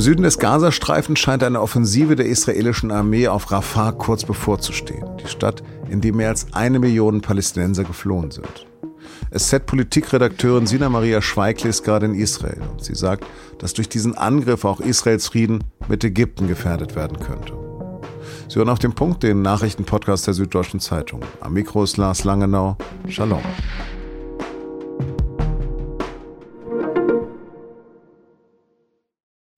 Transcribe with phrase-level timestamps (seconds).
[0.00, 5.62] Süden des Gazastreifens scheint eine Offensive der israelischen Armee auf Rafah kurz bevorzustehen, die Stadt,
[5.90, 8.66] in die mehr als eine Million Palästinenser geflohen sind.
[9.36, 13.24] SZ-Politikredakteurin Sina Maria Schweigli ist gerade in Israel und sie sagt,
[13.58, 17.52] dass durch diesen Angriff auch Israels Frieden mit Ägypten gefährdet werden könnte.
[18.48, 21.20] Sie hören auf den Punkt den Nachrichtenpodcast der Süddeutschen Zeitung.
[21.40, 22.76] Am Mikro ist Lars Langenau.
[23.08, 23.42] Shalom.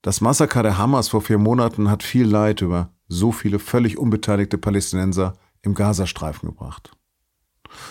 [0.03, 4.59] Das Massaker der Hamas vor vier Monaten hat viel Leid über so viele völlig unbeteiligte
[4.59, 6.91] Palästinenser im Gazastreifen gebracht.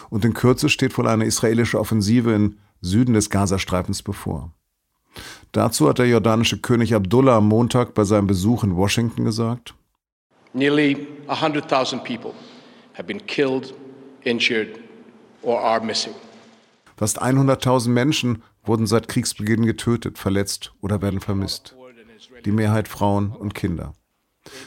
[0.09, 4.51] Und in Kürze steht wohl eine israelische Offensive im Süden des Gazastreifens bevor.
[5.53, 9.73] Dazu hat der jordanische König Abdullah am Montag bei seinem Besuch in Washington gesagt,
[10.53, 12.33] Nearly 100,000 people
[12.93, 13.73] have been killed,
[14.23, 14.79] injured
[15.43, 16.13] or are missing.
[16.97, 21.73] Fast 100.000 Menschen wurden seit Kriegsbeginn getötet, verletzt oder werden vermisst
[22.45, 23.93] die Mehrheit Frauen und Kinder.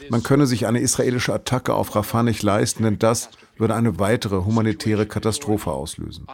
[0.09, 4.43] Man könne sich eine israelische Attacke auf Rafah nicht leisten, denn das würde eine weitere
[4.43, 6.27] humanitäre Katastrophe auslösen.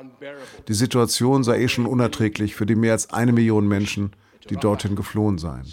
[0.67, 4.15] Die Situation sei eh schon unerträglich für die mehr als eine Million Menschen,
[4.49, 5.65] die dorthin geflohen seien.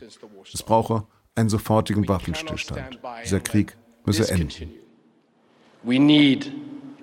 [0.53, 3.01] Es brauche einen sofortigen Waffenstillstand.
[3.25, 4.73] Dieser Krieg müsse enden.
[5.85, 6.53] We need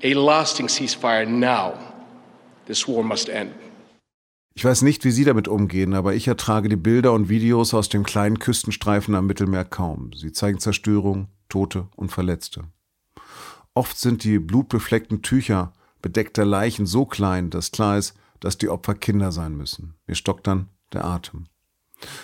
[0.03, 1.73] a lasting ceasefire now.
[2.67, 3.51] This war must end.
[4.57, 7.89] Ich weiß nicht, wie Sie damit umgehen, aber ich ertrage die Bilder und Videos aus
[7.89, 10.11] dem kleinen Küstenstreifen am Mittelmeer kaum.
[10.13, 12.63] Sie zeigen Zerstörung, Tote und Verletzte.
[13.73, 18.95] Oft sind die blutbefleckten Tücher bedeckter Leichen so klein, dass klar ist, dass die Opfer
[18.95, 19.95] Kinder sein müssen.
[20.07, 21.47] Mir stockt dann der Atem.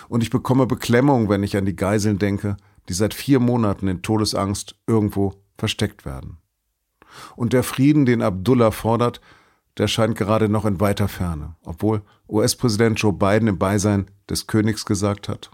[0.08, 2.56] Und ich bekomme Beklemmung, wenn ich an die Geiseln denke,
[2.88, 6.38] die seit vier Monaten in Todesangst irgendwo versteckt werden.
[7.36, 9.20] Und der Frieden, den Abdullah fordert,
[9.78, 14.84] der scheint gerade noch in weiter Ferne, obwohl US-Präsident Joe Biden im Beisein des Königs
[14.84, 15.50] gesagt hat.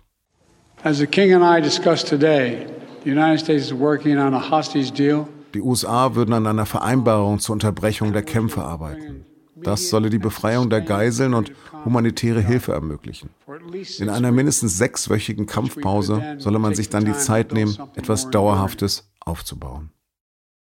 [0.85, 2.67] As the King and I discussed today,
[3.05, 5.27] the United States is working on a hostage deal.
[5.55, 9.25] Die USA würden an einer Vereinbarung zur Unterbrechung der Kämpfe arbeiten.
[9.57, 11.53] Das solle die Befreiung der Geiseln und
[11.85, 13.31] humanitäre Hilfe ermöglichen.
[13.99, 19.91] In einer mindestens sechswöchigen Kampfpause solle man sich dann die Zeit nehmen, etwas Dauerhaftes aufzubauen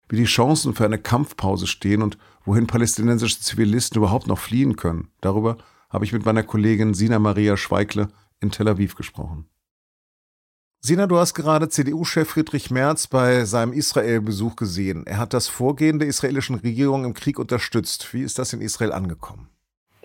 [0.08, 5.08] wie die Chancen für eine Kampfpause stehen und wohin palästinensische Zivilisten überhaupt noch fliehen können.
[5.20, 5.58] Darüber
[5.90, 8.08] habe ich mit meiner Kollegin Sina Maria Schweikle
[8.40, 9.46] in Tel Aviv gesprochen.
[10.80, 15.06] Sina, du hast gerade CDU-Chef Friedrich Merz bei seinem Israel-Besuch gesehen.
[15.06, 18.14] Er hat das Vorgehen der israelischen Regierung im Krieg unterstützt.
[18.14, 19.48] Wie ist das in Israel angekommen?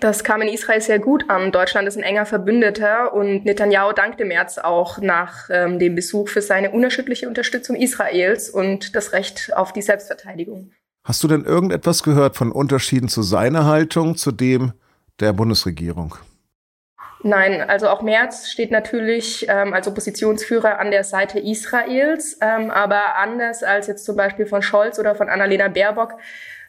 [0.03, 1.53] Das kam in Israel sehr gut an.
[1.53, 6.41] Deutschland ist ein enger Verbündeter und Netanyahu dankte Merz auch nach ähm, dem Besuch für
[6.41, 10.73] seine unerschütterliche Unterstützung Israels und das Recht auf die Selbstverteidigung.
[11.05, 14.73] Hast du denn irgendetwas gehört von Unterschieden zu seiner Haltung zu dem
[15.21, 16.15] der Bundesregierung?
[17.21, 23.15] Nein, also auch Merz steht natürlich ähm, als Oppositionsführer an der Seite Israels, ähm, aber
[23.15, 26.15] anders als jetzt zum Beispiel von Scholz oder von Annalena Baerbock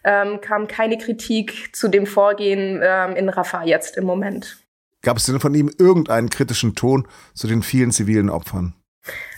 [0.05, 4.59] ähm, kam keine Kritik zu dem Vorgehen ähm, in Rafah jetzt im Moment.
[5.03, 8.75] Gab es denn von ihm irgendeinen kritischen Ton zu den vielen zivilen Opfern?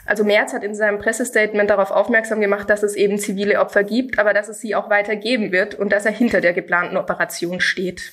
[0.05, 4.21] Also Merz hat in seinem Pressestatement darauf aufmerksam gemacht, dass es eben zivile Opfer gibt,
[4.21, 7.61] aber dass es sie auch weiter geben wird und dass er hinter der geplanten Operation
[7.61, 8.13] steht.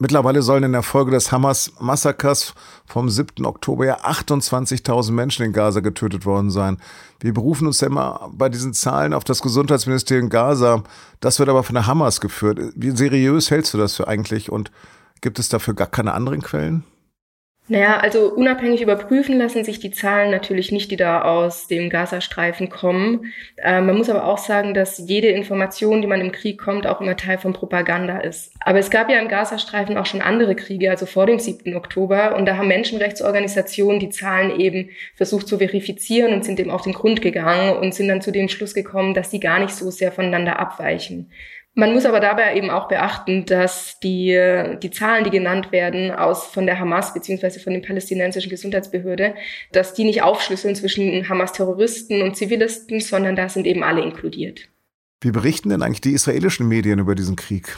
[0.00, 2.54] Mittlerweile sollen in der Folge des Hamas-Massakers
[2.86, 3.44] vom 7.
[3.44, 6.78] Oktober ja 28.000 Menschen in Gaza getötet worden sein.
[7.18, 10.84] Wir berufen uns ja immer bei diesen Zahlen auf das Gesundheitsministerium Gaza.
[11.18, 12.60] Das wird aber von der Hamas geführt.
[12.76, 14.70] Wie seriös hältst du das für eigentlich und
[15.20, 16.84] gibt es dafür gar keine anderen Quellen?
[17.70, 22.70] Naja, also unabhängig überprüfen lassen sich die Zahlen natürlich nicht, die da aus dem Gazastreifen
[22.70, 23.26] kommen.
[23.56, 27.02] Äh, man muss aber auch sagen, dass jede Information, die man im Krieg kommt, auch
[27.02, 28.52] immer Teil von Propaganda ist.
[28.60, 31.76] Aber es gab ja im Gazastreifen auch schon andere Kriege, also vor dem 7.
[31.76, 32.36] Oktober.
[32.36, 36.94] Und da haben Menschenrechtsorganisationen die Zahlen eben versucht zu verifizieren und sind dem auf den
[36.94, 40.10] Grund gegangen und sind dann zu dem Schluss gekommen, dass die gar nicht so sehr
[40.10, 41.30] voneinander abweichen.
[41.78, 44.36] Man muss aber dabei eben auch beachten, dass die,
[44.82, 49.36] die Zahlen, die genannt werden aus von der Hamas beziehungsweise von den palästinensischen Gesundheitsbehörde,
[49.70, 54.68] dass die nicht aufschlüsseln zwischen Hamas-Terroristen und Zivilisten, sondern da sind eben alle inkludiert.
[55.20, 57.76] Wie berichten denn eigentlich die israelischen Medien über diesen Krieg?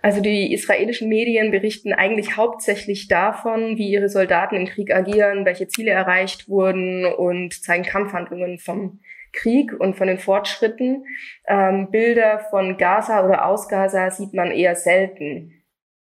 [0.00, 5.68] Also die israelischen Medien berichten eigentlich hauptsächlich davon, wie ihre Soldaten im Krieg agieren, welche
[5.68, 9.00] Ziele erreicht wurden und zeigen Kampfhandlungen vom
[9.34, 11.04] Krieg und von den Fortschritten.
[11.46, 15.52] Ähm, Bilder von Gaza oder aus Gaza sieht man eher selten.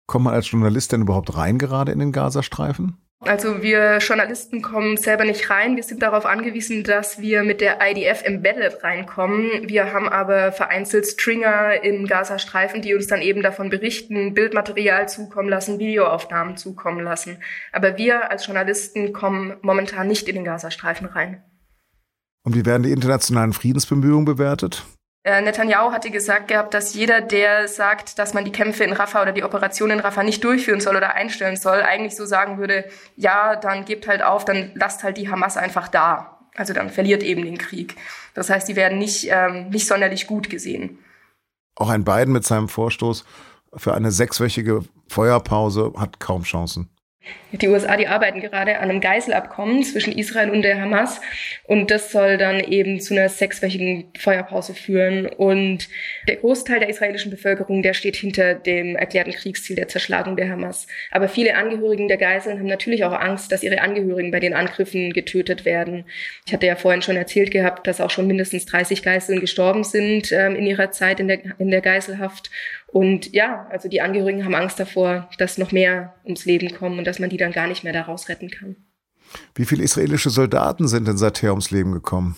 [0.06, 2.98] Kommt man als Journalist denn überhaupt rein gerade in den Gazastreifen?
[3.22, 5.76] Also wir Journalisten kommen selber nicht rein.
[5.76, 9.68] Wir sind darauf angewiesen, dass wir mit der IDF Embedded reinkommen.
[9.68, 15.50] Wir haben aber vereinzelt Stringer im Gazastreifen, die uns dann eben davon berichten, Bildmaterial zukommen
[15.50, 17.36] lassen, Videoaufnahmen zukommen lassen.
[17.72, 21.42] Aber wir als Journalisten kommen momentan nicht in den Gazastreifen rein.
[22.42, 24.84] Und wie werden die internationalen Friedensbemühungen bewertet?
[25.22, 29.22] Äh, Netanyahu hatte gesagt gehabt, dass jeder, der sagt, dass man die Kämpfe in Rafah
[29.22, 32.86] oder die Operation in Rafah nicht durchführen soll oder einstellen soll, eigentlich so sagen würde,
[33.16, 36.38] ja, dann gebt halt auf, dann lasst halt die Hamas einfach da.
[36.56, 37.96] Also dann verliert eben den Krieg.
[38.34, 40.98] Das heißt, die werden nicht, ähm, nicht sonderlich gut gesehen.
[41.76, 43.24] Auch ein Biden mit seinem Vorstoß
[43.76, 46.88] für eine sechswöchige Feuerpause hat kaum Chancen.
[47.52, 51.20] Die USA, die arbeiten gerade an einem Geiselabkommen zwischen Israel und der Hamas
[51.64, 55.26] und das soll dann eben zu einer sechswöchigen Feuerpause führen.
[55.26, 55.88] Und
[56.28, 60.86] der Großteil der israelischen Bevölkerung, der steht hinter dem erklärten Kriegsziel der Zerschlagung der Hamas.
[61.10, 65.12] Aber viele Angehörigen der Geiseln haben natürlich auch Angst, dass ihre Angehörigen bei den Angriffen
[65.12, 66.04] getötet werden.
[66.46, 70.30] Ich hatte ja vorhin schon erzählt gehabt, dass auch schon mindestens 30 Geiseln gestorben sind
[70.32, 72.50] ähm, in ihrer Zeit in der, in der Geiselhaft.
[72.92, 77.04] Und ja, also die Angehörigen haben Angst davor, dass noch mehr ums Leben kommen und
[77.06, 78.76] dass man die dann gar nicht mehr daraus retten kann.
[79.54, 82.36] Wie viele israelische Soldaten sind denn seither ums Leben gekommen?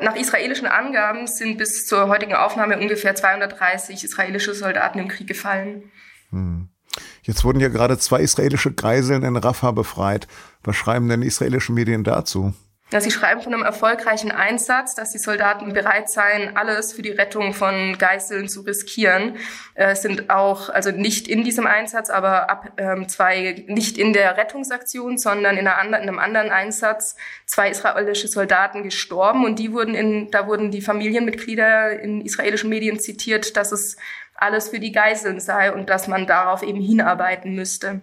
[0.00, 5.90] Nach israelischen Angaben sind bis zur heutigen Aufnahme ungefähr 230 israelische Soldaten im Krieg gefallen.
[6.30, 6.68] Hm.
[7.22, 10.28] Jetzt wurden ja gerade zwei israelische Geiseln in Rafah befreit.
[10.62, 12.54] Was schreiben denn israelische Medien dazu?
[12.90, 17.10] Ja, sie schreiben von einem erfolgreichen Einsatz, dass die Soldaten bereit seien, alles für die
[17.10, 19.36] Rettung von Geiseln zu riskieren.
[19.74, 24.38] Äh, sind auch, also nicht in diesem Einsatz, aber ab ähm, zwei, nicht in der
[24.38, 27.14] Rettungsaktion, sondern in, einer, in einem anderen Einsatz,
[27.44, 32.98] zwei israelische Soldaten gestorben und die wurden in, da wurden die Familienmitglieder in israelischen Medien
[32.98, 33.98] zitiert, dass es
[34.34, 38.00] alles für die Geiseln sei und dass man darauf eben hinarbeiten müsste.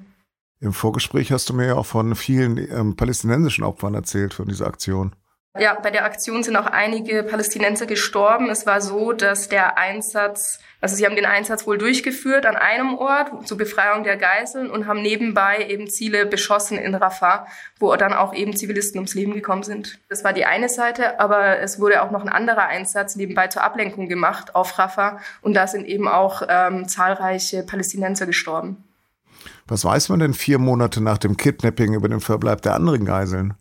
[0.65, 4.65] Im Vorgespräch hast du mir ja auch von vielen ähm, palästinensischen Opfern erzählt von dieser
[4.65, 5.15] Aktion.
[5.57, 8.49] Ja, bei der Aktion sind auch einige Palästinenser gestorben.
[8.49, 12.97] Es war so, dass der Einsatz, also sie haben den Einsatz wohl durchgeführt an einem
[12.97, 17.45] Ort zur Befreiung der Geiseln und haben nebenbei eben Ziele beschossen in Rafah,
[17.79, 19.99] wo dann auch eben Zivilisten ums Leben gekommen sind.
[20.09, 23.63] Das war die eine Seite, aber es wurde auch noch ein anderer Einsatz nebenbei zur
[23.63, 28.83] Ablenkung gemacht auf Rafah und da sind eben auch ähm, zahlreiche Palästinenser gestorben.
[29.67, 33.55] Was weiß man denn vier Monate nach dem Kidnapping über den Verbleib der anderen Geiseln?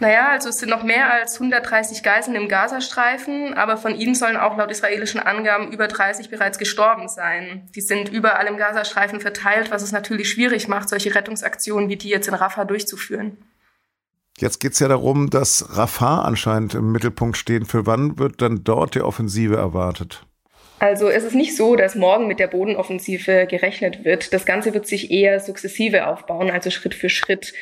[0.00, 4.38] Naja, also es sind noch mehr als 130 Geiseln im Gazastreifen, aber von ihnen sollen
[4.38, 7.68] auch laut israelischen Angaben über 30 bereits gestorben sein.
[7.74, 12.08] Die sind überall im Gazastreifen verteilt, was es natürlich schwierig macht, solche Rettungsaktionen wie die
[12.08, 13.36] jetzt in Rafah durchzuführen.
[14.38, 17.68] Jetzt geht es ja darum, dass Rafah anscheinend im Mittelpunkt steht.
[17.68, 20.24] Für wann wird dann dort die Offensive erwartet?
[20.82, 24.32] Also es ist nicht so, dass morgen mit der Bodenoffensive gerechnet wird.
[24.32, 27.52] Das Ganze wird sich eher sukzessive aufbauen, also Schritt für Schritt.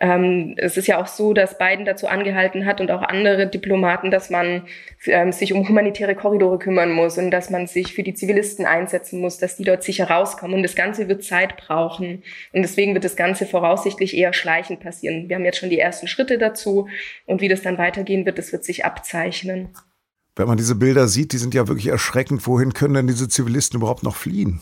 [0.00, 4.12] Ähm, es ist ja auch so, dass Biden dazu angehalten hat und auch andere Diplomaten,
[4.12, 4.68] dass man
[5.06, 9.20] ähm, sich um humanitäre Korridore kümmern muss und dass man sich für die Zivilisten einsetzen
[9.20, 10.58] muss, dass die dort sicher rauskommen.
[10.58, 12.22] Und das Ganze wird Zeit brauchen.
[12.52, 15.28] Und deswegen wird das Ganze voraussichtlich eher schleichend passieren.
[15.28, 16.86] Wir haben jetzt schon die ersten Schritte dazu.
[17.26, 19.70] Und wie das dann weitergehen wird, das wird sich abzeichnen.
[20.38, 22.46] Wenn man diese Bilder sieht, die sind ja wirklich erschreckend.
[22.46, 24.60] Wohin können denn diese Zivilisten überhaupt noch fliehen?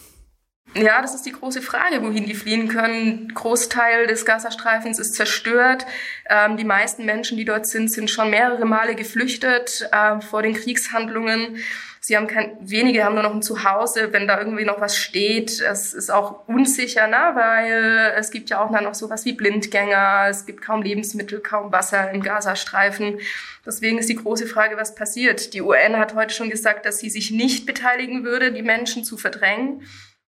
[0.75, 3.28] Ja, das ist die große Frage, wohin die fliehen können.
[3.34, 5.84] Großteil des Gazastreifens ist zerstört.
[6.31, 10.55] Ähm, die meisten Menschen, die dort sind, sind schon mehrere Male geflüchtet äh, vor den
[10.55, 11.58] Kriegshandlungen.
[12.06, 15.61] Sie haben kein, wenige haben nur noch ein Zuhause, wenn da irgendwie noch was steht.
[15.61, 17.32] Es ist auch unsicher, ne?
[17.35, 22.12] weil es gibt ja auch noch sowas wie Blindgänger, es gibt kaum Lebensmittel, kaum Wasser
[22.12, 23.19] im Gazastreifen.
[23.66, 25.52] Deswegen ist die große Frage, was passiert.
[25.52, 29.16] Die UN hat heute schon gesagt, dass sie sich nicht beteiligen würde, die Menschen zu
[29.16, 29.83] verdrängen.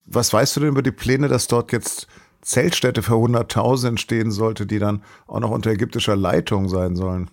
[0.04, 2.06] Was weißt du denn über die Pläne, dass dort jetzt
[2.40, 7.32] Zeltstädte für Hunderttausend entstehen sollte, die dann auch noch unter ägyptischer Leitung sein sollen?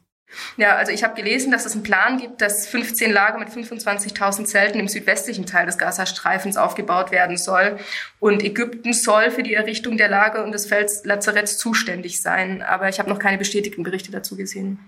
[0.57, 4.45] Ja, also ich habe gelesen, dass es einen Plan gibt, dass 15 Lager mit 25.000
[4.45, 7.77] Zelten im südwestlichen Teil des Gazastreifens aufgebaut werden soll.
[8.19, 12.61] Und Ägypten soll für die Errichtung der Lager und des Feldlazaretts zuständig sein.
[12.61, 14.79] Aber ich habe noch keine bestätigten Berichte dazu gesehen.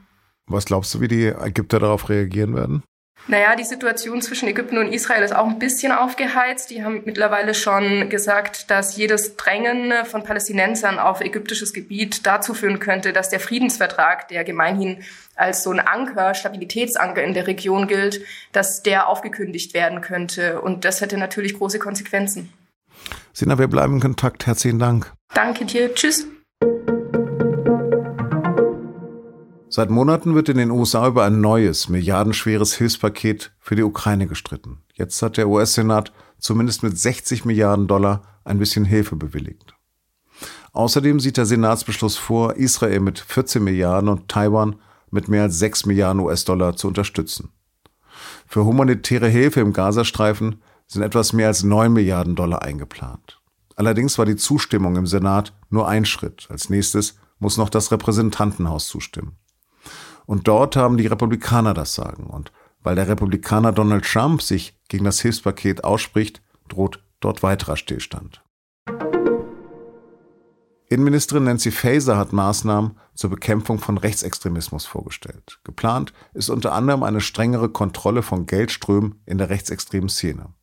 [0.47, 2.83] Was glaubst du, wie die Ägypter darauf reagieren werden?
[3.27, 6.69] Naja, die Situation zwischen Ägypten und Israel ist auch ein bisschen aufgeheizt.
[6.69, 12.79] Die haben mittlerweile schon gesagt, dass jedes Drängen von Palästinensern auf ägyptisches Gebiet dazu führen
[12.79, 15.03] könnte, dass der Friedensvertrag, der gemeinhin
[15.35, 20.59] als so ein Anker, Stabilitätsanker in der Region gilt, dass der aufgekündigt werden könnte.
[20.59, 22.51] Und das hätte natürlich große Konsequenzen.
[23.31, 24.45] Sina, wir bleiben in Kontakt.
[24.45, 25.11] Herzlichen Dank.
[25.33, 25.93] Danke dir.
[25.95, 26.27] Tschüss.
[29.75, 34.83] Seit Monaten wird in den USA über ein neues, milliardenschweres Hilfspaket für die Ukraine gestritten.
[34.93, 39.73] Jetzt hat der US-Senat zumindest mit 60 Milliarden Dollar ein bisschen Hilfe bewilligt.
[40.73, 44.75] Außerdem sieht der Senatsbeschluss vor, Israel mit 14 Milliarden und Taiwan
[45.09, 47.49] mit mehr als 6 Milliarden US-Dollar zu unterstützen.
[48.45, 53.41] Für humanitäre Hilfe im Gazastreifen sind etwas mehr als 9 Milliarden Dollar eingeplant.
[53.75, 56.45] Allerdings war die Zustimmung im Senat nur ein Schritt.
[56.51, 59.39] Als nächstes muss noch das Repräsentantenhaus zustimmen.
[60.25, 62.25] Und dort haben die Republikaner das Sagen.
[62.25, 62.51] Und
[62.81, 68.41] weil der Republikaner Donald Trump sich gegen das Hilfspaket ausspricht, droht dort weiterer Stillstand.
[70.89, 75.59] Innenministerin Nancy Faeser hat Maßnahmen zur Bekämpfung von Rechtsextremismus vorgestellt.
[75.63, 80.53] Geplant ist unter anderem eine strengere Kontrolle von Geldströmen in der rechtsextremen Szene.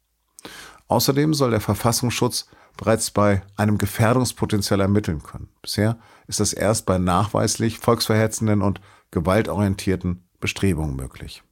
[0.87, 5.49] Außerdem soll der Verfassungsschutz bereits bei einem Gefährdungspotenzial ermitteln können.
[5.62, 5.99] Bisher
[6.29, 11.43] ist das erst bei nachweislich volksverhetzenden und gewaltorientierten Bestrebungen möglich.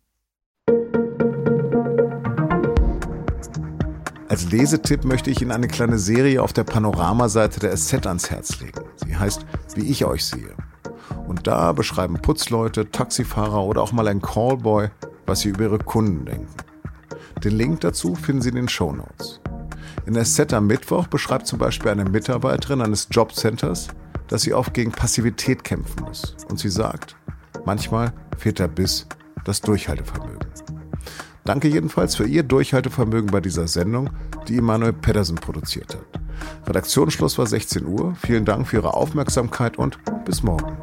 [4.29, 8.61] Als Lesetipp möchte ich Ihnen eine kleine Serie auf der Panoramaseite der SZ ans Herz
[8.61, 8.83] legen.
[8.97, 10.55] Sie heißt Wie ich euch sehe.
[11.27, 14.91] Und da beschreiben Putzleute, Taxifahrer oder auch mal ein Callboy,
[15.25, 16.55] was sie über ihre Kunden denken.
[17.43, 19.41] Den Link dazu finden Sie in den Show Notes.
[20.07, 23.89] In der SZ am Mittwoch beschreibt zum Beispiel eine Mitarbeiterin eines Jobcenters,
[24.27, 26.37] dass sie oft gegen Passivität kämpfen muss.
[26.49, 27.17] Und sie sagt,
[27.69, 29.07] manchmal fehlt der Biss,
[29.45, 30.39] das Durchhaltevermögen.
[31.45, 34.09] Danke jedenfalls für Ihr Durchhaltevermögen bei dieser Sendung,
[34.49, 36.67] die Emanuel Pedersen produziert hat.
[36.67, 38.15] Redaktionsschluss war 16 Uhr.
[38.15, 40.79] Vielen Dank für Ihre Aufmerksamkeit und bis morgen.